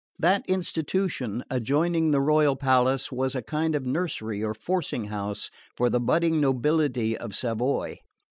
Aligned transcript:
That 0.17 0.43
institution, 0.47 1.43
adjoining 1.51 2.09
the 2.09 2.21
royal 2.21 2.55
palace, 2.55 3.11
was 3.11 3.35
a 3.35 3.43
kind 3.43 3.75
of 3.75 3.85
nursery 3.85 4.43
or 4.43 4.55
forcing 4.55 5.05
house 5.13 5.51
for 5.77 5.91
the 5.91 5.99
budding 5.99 6.41
nobility 6.41 7.15
of 7.15 7.35
Savoy. 7.35 7.99